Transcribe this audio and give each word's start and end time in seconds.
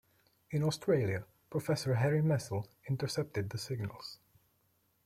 In 0.49 0.63
Australia, 0.63 1.25
Professor 1.51 1.93
Harry 1.93 2.23
Messel 2.23 2.65
intercepted 2.89 3.51
the 3.51 3.59
signals. 3.59 4.17